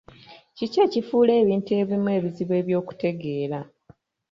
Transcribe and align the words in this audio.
Kiki 0.57 0.77
ekifuula 0.85 1.33
ebintu 1.41 1.71
ebimu 1.81 2.07
ebizibu 2.17 2.53
eby'okutegeera? 2.61 3.59